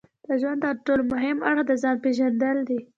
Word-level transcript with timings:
د 0.25 0.29
ژوند 0.41 0.61
ترټولو 0.63 1.03
مهم 1.13 1.37
اړخ 1.49 1.63
د 1.67 1.71
ځان 1.81 1.95
پېژندل 2.03 2.57
دي. 2.69 2.79